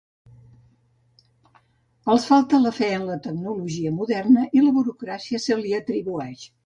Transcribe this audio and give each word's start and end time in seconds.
Els 2.13 2.25
falta 2.29 2.61
la 2.63 2.71
fe 2.77 2.89
en 3.01 3.05
la 3.09 3.17
tecnologia 3.27 3.93
moderna 3.99 4.47
i 4.59 4.65
la 4.65 4.73
burocràcia 4.79 5.43
se 5.45 5.59
li 5.61 5.77
atribueix. 5.83 6.49